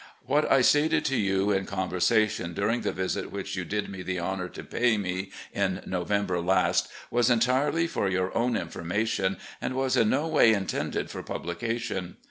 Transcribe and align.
What 0.25 0.51
I 0.51 0.61
stated 0.61 1.05
to 1.05 1.15
you 1.15 1.51
in 1.51 1.67
conversa 1.67 2.27
tion, 2.27 2.55
during 2.55 2.81
the 2.81 2.91
visit 2.91 3.31
which 3.31 3.55
you 3.55 3.63
did 3.63 3.87
me 3.87 4.01
the 4.01 4.19
honour 4.19 4.49
to 4.49 4.63
pay 4.63 4.97
me 4.97 5.29
in 5.53 5.83
November 5.85 6.41
last, 6.41 6.87
was 7.11 7.29
entirely 7.29 7.85
for 7.85 8.09
your 8.09 8.35
own 8.35 8.55
in 8.55 8.69
formation, 8.69 9.37
and 9.61 9.75
was 9.75 9.95
in 9.95 10.09
no 10.09 10.27
way 10.27 10.53
intended 10.53 11.11
for 11.11 11.21
publication. 11.21 12.17